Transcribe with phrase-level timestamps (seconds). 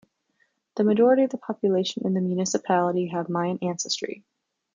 [0.77, 4.23] The majority of the population in the municipality have Mayan ancestry.